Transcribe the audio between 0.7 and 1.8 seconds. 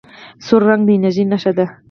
د انرژۍ نښه ده.